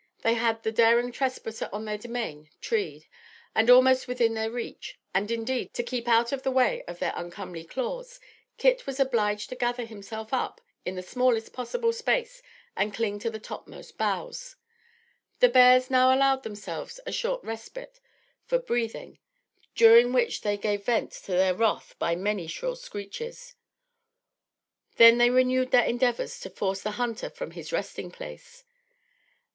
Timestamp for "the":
0.63-0.71, 6.41-6.49, 10.95-11.03, 13.29-13.37, 15.39-15.49, 26.81-26.91